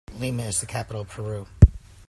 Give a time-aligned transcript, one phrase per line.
[0.17, 1.45] Lima is the capital of Peru.